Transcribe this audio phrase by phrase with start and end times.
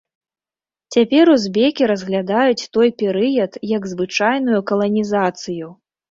[0.95, 5.67] Цяпер узбекі разглядаюць той перыяд як звычайную каланізацыю.